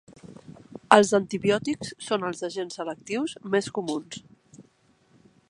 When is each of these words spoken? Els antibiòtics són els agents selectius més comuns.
Els 0.95 1.11
antibiòtics 1.17 1.91
són 2.07 2.25
els 2.31 2.41
agents 2.49 2.81
selectius 2.81 3.37
més 3.57 3.71
comuns. 3.81 4.21